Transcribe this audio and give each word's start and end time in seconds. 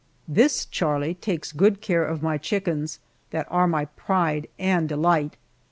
This 0.27 0.65
Charlie 0.65 1.13
takes 1.13 1.51
good 1.51 1.79
care 1.79 2.03
of 2.03 2.23
my 2.23 2.39
chickens 2.39 2.97
that 3.29 3.45
are 3.51 3.67
my 3.67 3.85
pride 3.85 4.47
and 4.57 4.89
delight. 4.89 5.37